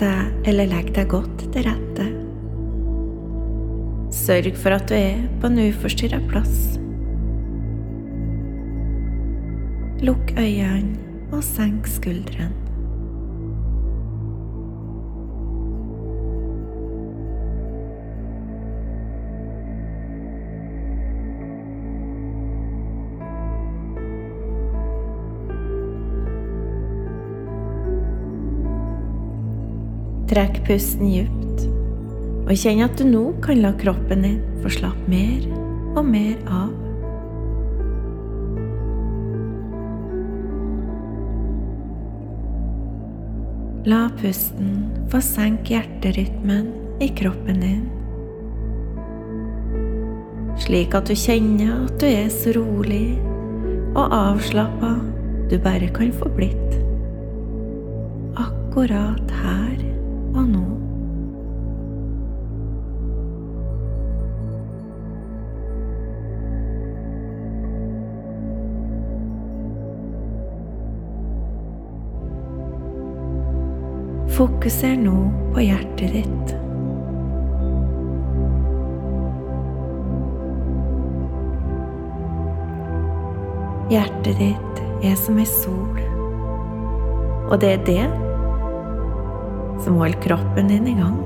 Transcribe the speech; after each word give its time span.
deg 0.00 0.48
eller 0.48 0.70
legg 0.70 0.92
deg 0.96 1.10
godt 1.10 1.44
til 1.54 1.66
rette. 1.66 2.06
Sørg 4.14 4.56
for 4.60 4.76
at 4.76 4.88
du 4.90 4.96
er 4.96 5.24
på 5.40 5.50
en 5.50 5.60
uforstyrra 5.68 6.20
plass. 6.30 6.78
Lukk 10.04 10.32
øynene 10.38 10.96
og 11.34 11.42
senk 11.44 11.88
skuldrene. 11.90 12.67
Trekk 30.28 30.58
pusten 30.66 31.08
djupt, 31.08 31.62
og 32.44 32.50
kjenn 32.52 32.82
at 32.84 32.98
du 33.00 33.06
nå 33.08 33.22
kan 33.40 33.62
la 33.62 33.70
kroppen 33.80 34.26
din 34.26 34.42
få 34.60 34.68
slappe 34.74 35.08
mer 35.08 35.46
og 35.96 36.02
mer 36.04 36.34
av. 36.52 36.74
La 43.88 44.02
pusten 44.20 44.84
få 45.08 45.22
senke 45.24 45.78
hjerterytmen 45.78 46.68
i 47.00 47.08
kroppen 47.16 47.64
din, 47.64 47.82
slik 50.60 50.92
at 50.98 51.08
du 51.08 51.16
kjenner 51.16 51.86
at 51.86 51.96
du 52.04 52.08
er 52.10 52.28
så 52.36 52.52
rolig 52.60 53.16
og 53.94 54.04
avslappa 54.12 54.98
du 55.48 55.56
bare 55.64 55.88
kan 55.96 56.12
få 56.20 56.28
blitt. 56.36 56.80
Akkurat 58.36 59.38
her 59.40 59.87
og 60.38 60.48
nå. 60.48 60.64
Fokuser 74.38 74.94
nå 75.02 75.16
på 75.54 75.64
hjertet 75.66 76.14
ditt. 76.14 76.54
Hjertet 83.88 84.38
ditt 84.38 84.80
er 85.02 85.18
som 85.18 85.38
ei 85.40 85.48
sol, 85.48 86.00
og 87.48 87.58
det 87.62 87.74
er 87.74 87.84
det 87.88 88.27
som 89.84 89.98
holder 90.00 90.20
kroppen 90.24 90.70
din 90.70 90.86
i 90.90 90.96
gang. 90.98 91.18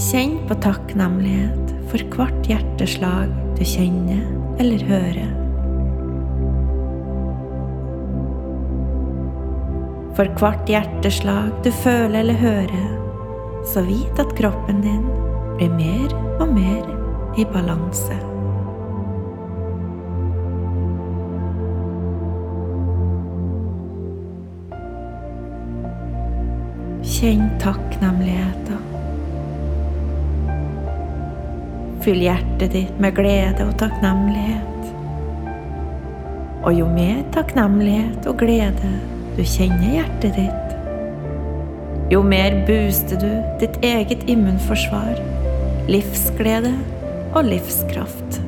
Kjenn 0.00 0.38
på 0.48 0.56
takknemlighet 0.64 1.74
for 1.90 2.02
hvert 2.14 2.46
hjerteslag 2.48 3.32
du 3.58 3.64
kjenner 3.66 4.22
eller 4.62 4.86
hører. 4.88 5.34
For 10.16 10.30
hvert 10.40 10.68
hjerteslag 10.70 11.52
du 11.64 11.70
føler 11.82 12.22
eller 12.22 12.40
hører, 12.40 12.88
så 13.72 13.84
vit 13.86 14.22
at 14.22 14.34
kroppen 14.38 14.82
din 14.84 15.04
blir 15.58 15.76
mer 15.76 16.18
og 16.40 16.48
mer 16.56 17.38
i 17.40 17.46
balanse. 17.52 18.29
Kjenn 27.20 27.50
takknemligheten. 27.60 28.78
Fyll 32.00 32.22
hjertet 32.24 32.72
ditt 32.72 32.94
med 32.96 33.12
glede 33.18 33.66
og 33.66 33.74
takknemlighet. 33.82 34.86
Og 36.64 36.78
jo 36.78 36.86
mer 36.88 37.18
takknemlighet 37.34 38.24
og 38.30 38.40
glede 38.40 38.94
du 39.36 39.42
kjenner 39.44 39.98
hjertet 39.98 40.38
ditt, 40.38 40.72
jo 42.08 42.22
mer 42.24 42.56
booster 42.64 43.20
du 43.20 43.28
ditt 43.60 43.76
eget 43.84 44.24
immunforsvar, 44.24 45.20
livsglede 45.92 46.72
og 47.34 47.44
livskraft. 47.52 48.40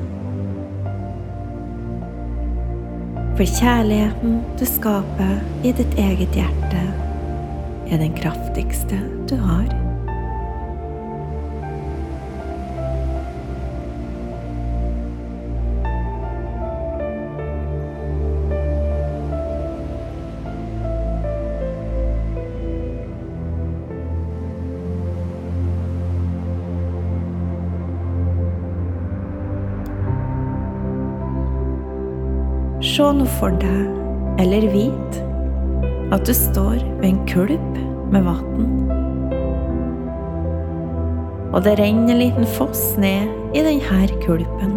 For 3.37 3.45
kjærligheten 3.45 4.41
du 4.57 4.65
skaper 4.65 5.37
i 5.61 5.77
ditt 5.77 5.97
eget 6.09 6.41
hjerte, 6.41 7.02
er 7.93 7.97
den 7.97 8.13
kraftigste 8.13 8.97
du 9.29 9.35
har. 9.37 9.67
Se 32.83 33.05
nå 33.13 33.25
for 33.39 33.53
deg, 33.61 33.85
eller 34.41 34.65
vit, 34.73 35.23
at 36.13 36.27
du 36.27 36.33
står 36.37 36.77
ved 36.99 37.07
en 37.07 37.21
kulp 37.25 37.77
med 38.13 38.25
vann. 38.27 38.67
Og 41.53 41.63
det 41.65 41.77
renner 41.79 42.13
en 42.13 42.21
liten 42.21 42.45
foss 42.55 42.93
ned 43.01 43.29
i 43.57 43.63
denne 43.65 44.19
kulpen. 44.21 44.75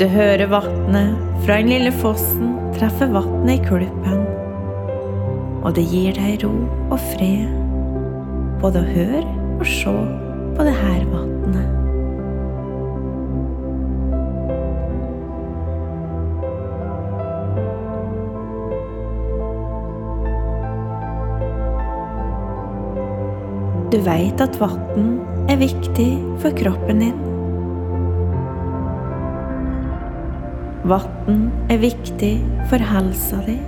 Du 0.00 0.06
hører 0.08 0.48
vannet 0.50 1.12
fra 1.44 1.60
den 1.60 1.68
lille 1.74 1.92
fossen 2.00 2.56
treffe 2.78 3.08
vannet 3.12 3.58
i 3.58 3.64
kulpen. 3.68 4.24
Og 5.62 5.76
det 5.76 5.84
gir 5.92 6.16
deg 6.16 6.40
ro 6.42 6.54
og 6.88 6.98
fred, 7.12 7.52
både 8.64 8.80
å 8.80 8.90
høre 8.96 9.36
og 9.60 9.68
se 9.68 9.94
på 10.56 10.66
det 10.66 10.74
her 10.80 11.06
vannet. 11.12 11.81
Du 23.92 23.98
veit 24.00 24.40
at 24.40 24.54
vann 24.56 25.18
er 25.52 25.58
viktig 25.60 26.14
for 26.40 26.54
kroppen 26.56 27.02
din. 27.02 27.18
Vann 30.88 31.50
er 31.68 31.82
viktig 31.82 32.30
for 32.70 32.80
helsa 32.80 33.42
di. 33.44 33.58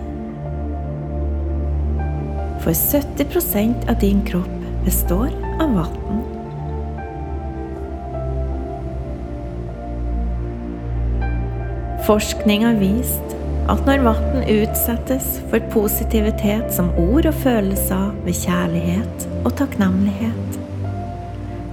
For 2.64 2.72
70% 2.72 3.84
av 3.92 4.00
din 4.00 4.24
kropp 4.24 4.64
består 4.86 5.28
av 5.60 5.76
vann. 5.76 6.24
Forskning 12.08 12.64
har 12.64 12.80
vist 12.80 13.36
at 13.64 13.86
når 13.86 14.02
vann 14.04 14.42
utsettes 14.44 15.38
for 15.48 15.62
positivitet 15.72 16.68
som 16.74 16.90
ord 17.00 17.24
og 17.30 17.36
følelser 17.40 18.12
ved 18.26 18.36
kjærlighet 18.36 19.24
og 19.40 19.54
takknemlighet, 19.56 20.58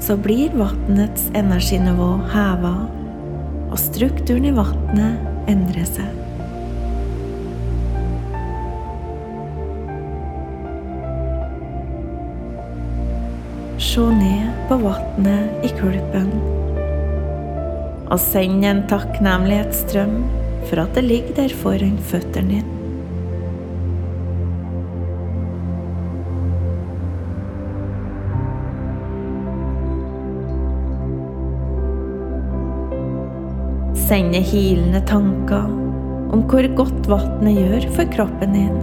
så 0.02 0.16
blir 0.16 0.56
vannets 0.56 1.28
energinivå 1.36 2.14
heva, 2.32 2.74
og 3.72 3.78
strukturen 3.80 4.48
i 4.48 4.56
vannet 4.56 5.52
endrer 5.52 5.88
seg. 5.88 6.18
Se 13.82 14.04
ned 14.16 14.68
på 14.70 14.80
vannet 14.80 15.66
i 15.68 15.74
kulpen, 15.76 16.32
og 18.08 18.20
send 18.32 18.64
en 18.64 18.86
takknemlighetsstrøm 18.88 20.22
for 20.70 20.84
at 20.84 20.96
det 20.96 21.04
ligger 21.04 21.36
der 21.42 21.56
foran 21.62 21.98
føttene 22.12 22.62
dine. 22.62 22.78
Sende 34.12 34.42
hilende 34.44 35.00
tanker 35.08 35.70
om 36.32 36.42
hvor 36.52 36.68
godt 36.76 37.08
vannet 37.08 37.56
gjør 37.60 37.88
for 37.96 38.12
kroppen 38.16 38.56
din, 38.56 38.82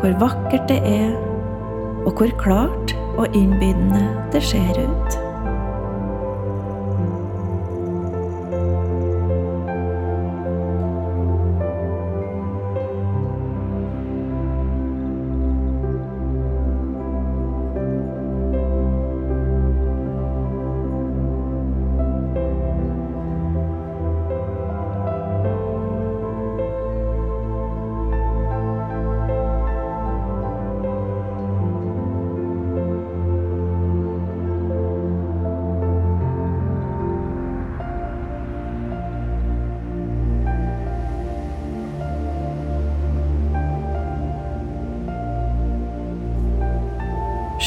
hvor 0.00 0.16
vakkert 0.20 0.68
det 0.72 0.80
er, 0.88 1.12
og 2.06 2.16
hvor 2.16 2.32
klart 2.40 2.96
og 3.16 3.36
innbydende 3.36 4.08
det 4.32 4.42
ser 4.42 4.80
ut. 4.80 5.21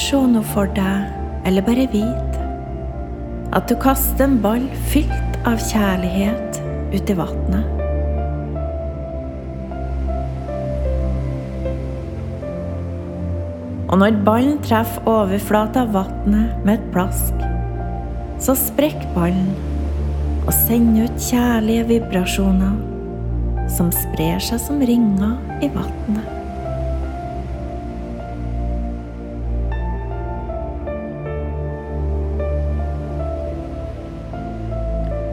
Se 0.05 0.19
noe 0.29 0.45
for 0.53 0.69
deg, 0.75 1.05
eller 1.49 1.65
bare 1.65 1.87
vit 1.89 2.41
at 3.55 3.69
du 3.69 3.77
kaster 3.79 4.25
en 4.25 4.35
ball 4.43 4.65
fylt 4.91 5.37
av 5.47 5.61
kjærlighet 5.61 6.59
ut 6.93 7.09
i 7.09 7.15
vannet. 7.17 7.71
Og 13.85 14.01
når 14.01 14.19
ballen 14.27 14.59
treffer 14.65 15.07
overflata 15.09 15.85
av 15.85 15.95
vannet 15.95 16.65
med 16.67 16.75
et 16.75 16.87
plask, 16.93 17.45
så 18.43 18.57
sprekker 18.59 19.09
ballen 19.15 19.53
og 20.43 20.53
sender 20.53 21.07
ut 21.07 21.27
kjærlige 21.31 21.89
vibrasjoner 21.95 23.71
som 23.71 23.93
sprer 23.95 24.41
seg 24.43 24.61
som 24.67 24.83
ringer 24.85 25.37
i 25.63 25.71
vannet. 25.73 26.34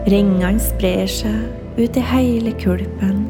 Ringene 0.03 0.59
sprer 0.59 1.07
seg 1.07 1.77
ut 1.79 1.95
i 1.95 2.01
hele 2.03 2.51
kulpen, 2.59 3.21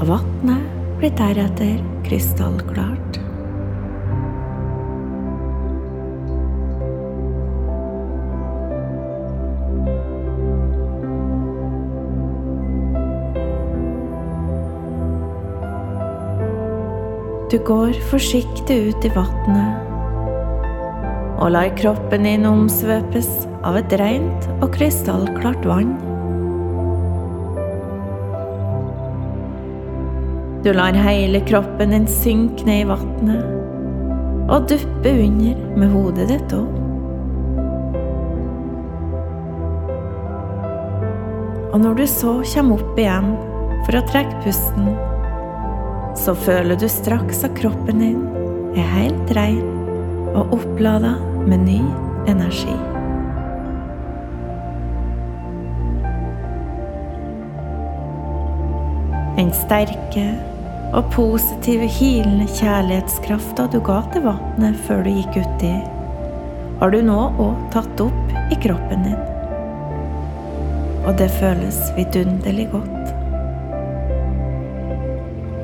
og 0.00 0.06
vannet 0.08 0.64
blir 0.96 1.12
deretter 1.18 1.76
krystallklart. 2.06 3.20
Du 17.52 17.58
går 17.60 17.92
forsiktig 18.08 18.78
ut 18.88 19.04
i 19.04 19.12
vannet 19.12 19.91
og 21.42 21.50
lar 21.50 21.72
kroppen 21.74 22.22
din 22.22 22.46
omsvøpes 22.46 23.28
av 23.66 23.74
et 23.80 23.94
rent 23.98 24.44
og 24.62 24.68
krystallklart 24.76 25.64
vann. 25.66 25.96
Du 30.62 30.70
lar 30.70 30.94
hele 30.94 31.40
kroppen 31.48 31.90
din 31.90 32.06
synke 32.06 32.62
ned 32.68 32.84
i 32.84 32.86
vannet 32.92 33.58
og 34.52 34.68
duppe 34.70 35.10
under 35.24 35.58
med 35.80 35.90
hodet 35.90 36.28
ditt 36.30 36.54
òg. 36.54 36.78
Og 41.72 41.80
når 41.82 41.98
du 41.98 42.04
så 42.06 42.36
kommer 42.52 42.78
opp 42.78 43.00
igjen 43.00 43.32
for 43.88 43.98
å 43.98 44.04
trekke 44.12 44.44
pusten, 44.44 44.92
så 46.22 46.36
føler 46.38 46.78
du 46.78 46.86
straks 46.86 47.42
at 47.48 47.58
kroppen 47.58 48.04
din 48.04 48.22
er 48.78 48.90
helt 48.94 49.34
rein 49.34 49.64
og 50.36 50.52
opplada 50.60 51.16
med 51.46 51.64
ny 51.66 51.80
energi. 52.30 52.76
Den 59.36 59.50
sterke 59.56 60.26
og 60.92 61.08
positive, 61.14 61.88
hilende 61.88 62.46
kjærlighetskrafta 62.46 63.66
du 63.72 63.80
ga 63.84 64.02
til 64.12 64.26
vannet 64.26 64.78
før 64.86 65.02
du 65.06 65.10
gikk 65.16 65.40
uti, 65.40 65.72
har 66.82 66.92
du 66.92 67.00
nå 67.06 67.18
òg 67.40 67.66
tatt 67.74 68.04
opp 68.04 68.36
i 68.52 68.58
kroppen 68.62 69.08
din. 69.08 69.18
Og 71.02 71.16
det 71.18 71.30
føles 71.40 71.80
vidunderlig 71.96 72.68
godt. 72.76 73.12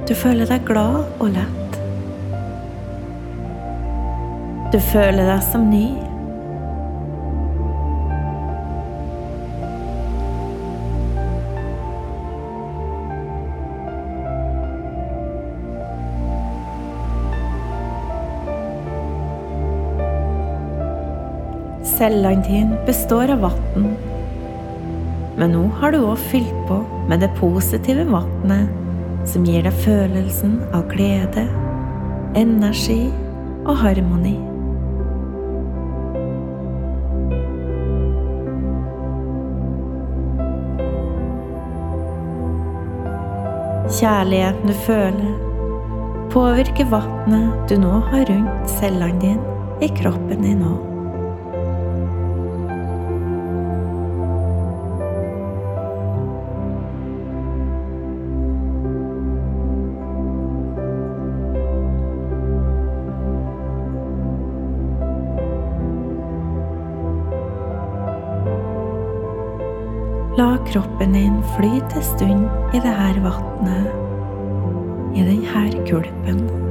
Du 0.08 0.14
føler 0.16 0.48
deg 0.48 0.66
glad 0.66 1.04
og 1.20 1.32
lett. 1.36 1.57
Du 4.68 4.76
føler 4.92 5.24
deg 5.24 5.42
som 5.48 5.70
ny. 5.72 5.86
Dine 22.48 22.78
består 22.86 23.28
av 23.34 23.42
vann, 23.42 23.88
men 25.36 25.52
nå 25.52 25.64
har 25.80 25.92
du 25.92 25.98
òg 25.98 26.20
fylt 26.30 26.54
på 26.68 26.78
med 27.10 27.20
det 27.20 27.28
positive 27.36 28.06
vannet 28.08 29.28
som 29.28 29.44
gir 29.44 29.66
deg 29.66 29.76
følelsen 29.84 30.56
av 30.72 30.86
glede, 30.94 31.44
energi 32.38 33.02
og 33.66 33.74
harmoni. 33.82 34.47
Kjærligheten 43.98 44.70
du 44.70 44.74
føler, 44.86 45.30
påvirker 46.30 46.86
vannet 46.86 47.64
du 47.66 47.80
nå 47.82 47.96
har 48.12 48.28
rundt 48.30 48.70
cellene 48.78 49.18
dine 49.18 49.56
i 49.82 49.88
kroppen 49.90 50.44
din 50.46 50.62
nå. 50.62 50.87
Kroppen 70.72 71.12
din 71.12 71.42
flyte 71.56 71.96
en 71.96 72.02
stund 72.02 72.44
i 72.74 72.80
det 72.80 72.94
her 73.00 73.20
vannet, 73.24 73.86
i 75.16 75.24
denne 75.24 75.86
kulpen. 75.88 76.67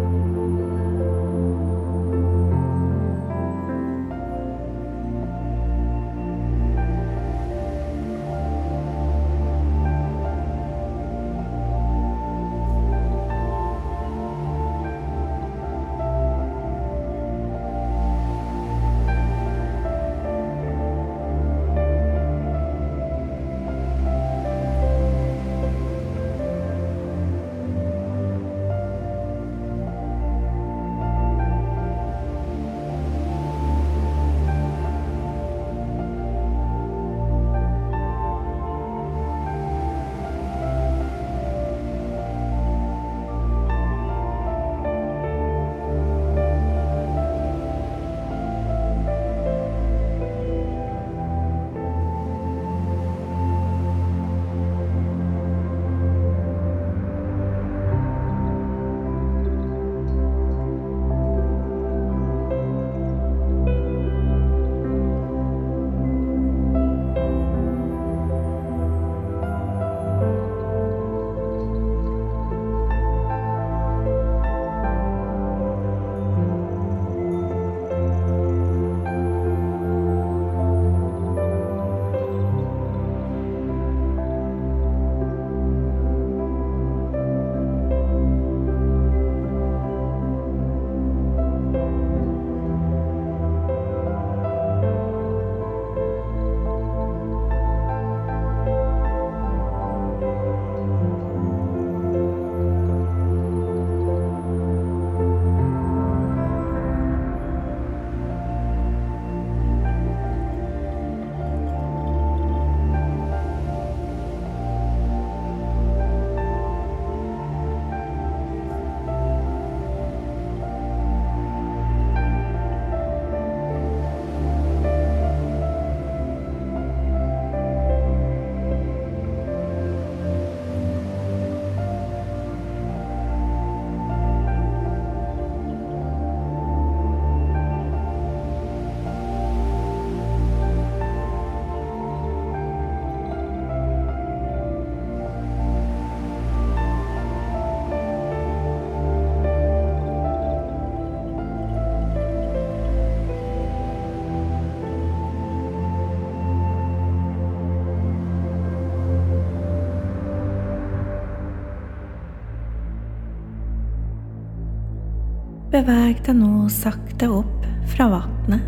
Beveg 165.78 166.24
deg 166.26 166.34
nå 166.34 166.64
sakte 166.74 167.28
opp 167.30 167.66
fra 167.92 168.08
vannet. 168.10 168.64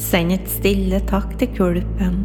Send 0.00 0.32
et 0.32 0.48
stille 0.48 1.02
takk 1.10 1.34
til 1.36 1.50
kulpen 1.58 2.22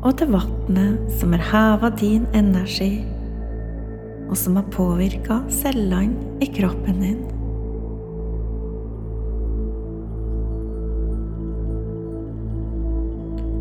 og 0.00 0.16
til 0.18 0.32
vannet 0.34 1.14
som 1.20 1.36
har 1.36 1.46
heva 1.52 1.92
din 1.94 2.26
energi, 2.34 3.04
og 4.26 4.34
som 4.40 4.58
har 4.58 4.66
påvirka 4.74 5.38
cellene 5.62 6.34
i 6.42 6.50
kroppen 6.58 7.04
din. 7.06 7.20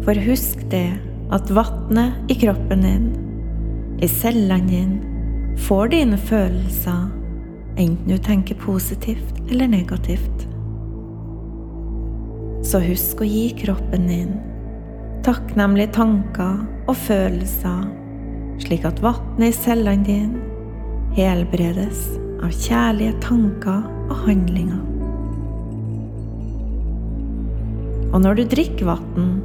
For 0.01 0.17
husk 0.25 0.65
det 0.73 0.87
at 1.29 1.53
vannet 1.53 2.33
i 2.33 2.41
kroppen 2.41 2.89
din, 2.89 3.13
i 4.01 4.07
cellene 4.09 4.69
dine, 4.69 5.01
får 5.67 5.93
dine 5.93 6.17
følelser 6.17 7.11
enten 7.77 8.09
du 8.09 8.17
tenker 8.17 8.57
positivt 8.61 9.39
eller 9.49 9.67
negativt. 9.67 10.47
Så 12.63 12.79
husk 12.83 13.21
å 13.21 13.27
gi 13.27 13.49
kroppen 13.59 14.07
din 14.07 14.33
takknemlige 15.23 15.93
tanker 15.95 16.63
og 16.89 16.97
følelser, 16.99 17.85
slik 18.63 18.83
at 18.87 18.99
vannet 19.03 19.49
i 19.49 19.55
cellene 19.55 20.07
dine 20.07 20.49
helbredes 21.15 22.09
av 22.43 22.51
kjærlige 22.51 23.15
tanker 23.23 23.85
og 24.09 24.17
handlinger. 24.25 24.81
Og 28.13 28.19
når 28.21 28.37
du 28.37 28.43
drikker 28.51 28.89
vann, 28.91 29.39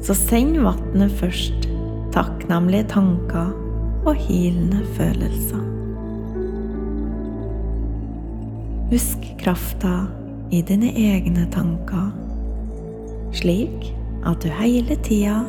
så 0.00 0.14
send 0.16 0.60
vannet 0.64 1.12
først 1.20 1.66
takknemlige 2.14 2.88
tanker 2.94 3.50
og 4.04 4.14
hilende 4.14 4.80
følelser. 4.96 5.62
Husk 8.90 9.26
krafta 9.38 9.94
i 10.50 10.62
dine 10.66 10.90
egne 10.98 11.46
tanker, 11.52 12.10
slik 13.32 13.92
at 14.26 14.42
du 14.42 14.50
hele 14.60 14.96
tida 15.06 15.42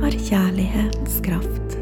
har 0.00 0.16
kjærlighetens 0.28 1.20
kraft. 1.26 1.79